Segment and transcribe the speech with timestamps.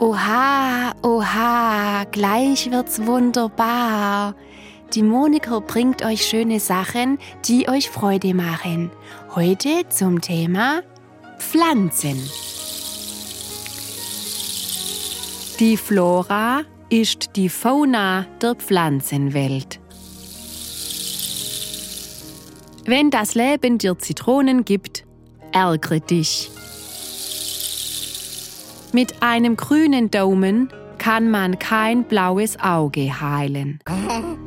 [0.00, 4.36] Oha, oha, gleich wird's wunderbar.
[4.94, 8.92] Die Monika bringt euch schöne Sachen, die euch Freude machen.
[9.34, 10.82] Heute zum Thema
[11.40, 12.16] Pflanzen.
[15.58, 19.80] Die Flora ist die Fauna der Pflanzenwelt.
[22.84, 25.04] Wenn das Leben dir Zitronen gibt,
[25.50, 26.52] ärgere dich.
[28.92, 33.80] Mit einem grünen Daumen kann man kein blaues Auge heilen.